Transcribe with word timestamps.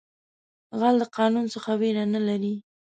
غل 0.79 0.95
د 1.01 1.03
قانون 1.17 1.45
څخه 1.53 1.71
ویره 1.79 2.05
نه 2.13 2.21
لري 2.27 2.55